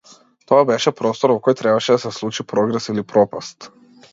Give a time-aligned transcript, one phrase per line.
[0.51, 3.71] Тоа беше простор во кој требаше да се случи прогрес или пропаст.